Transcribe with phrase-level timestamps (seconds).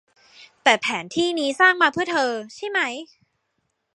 [0.63, 2.93] แต่แผนที่นี้สร้างมาเพื่อเธอ ใช่มั้ย